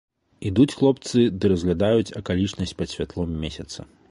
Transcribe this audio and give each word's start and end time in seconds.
Ідуць 0.49 0.73
хлопцы 0.79 1.27
ды 1.39 1.53
разглядаюць 1.55 2.15
акалічнасць 2.23 2.77
пад 2.81 2.87
святлом 2.97 3.41
месяца. 3.47 3.91